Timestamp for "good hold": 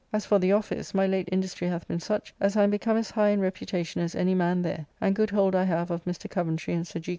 5.15-5.53